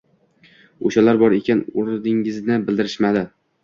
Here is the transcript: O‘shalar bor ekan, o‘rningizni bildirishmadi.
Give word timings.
O‘shalar 0.89 1.21
bor 1.25 1.37
ekan, 1.41 1.63
o‘rningizni 1.79 2.63
bildirishmadi. 2.69 3.29